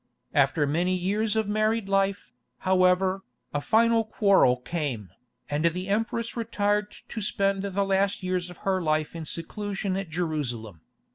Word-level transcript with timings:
After 0.33 0.65
many 0.65 0.95
years 0.95 1.35
of 1.35 1.47
married 1.47 1.87
life, 1.87 2.31
however, 2.61 3.23
a 3.53 3.61
final 3.61 4.03
quarrel 4.03 4.57
came, 4.57 5.11
and 5.47 5.65
the 5.65 5.89
empress 5.89 6.35
retired 6.35 6.91
to 7.09 7.21
spend 7.21 7.61
the 7.61 7.85
last 7.85 8.23
years 8.23 8.49
of 8.49 8.57
her 8.65 8.81
life 8.81 9.15
in 9.15 9.25
seclusion 9.25 9.95
at 9.95 10.09
Jerusalem. 10.09 10.81